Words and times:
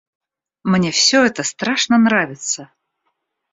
Мне 0.63 0.89
всё 0.89 1.23
это 1.25 1.43
страшно 1.43 1.99
нравится! 1.99 2.71